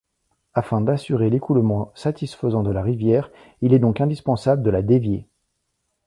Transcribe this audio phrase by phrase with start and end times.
[0.55, 3.29] Afin d'assurer l'écoulement satisfaisant de la rivière,
[3.61, 5.27] il est donc indispensable de la dévier.